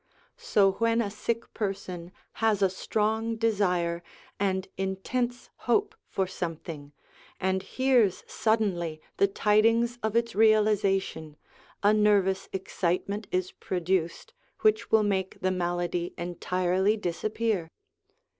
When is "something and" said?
6.25-7.61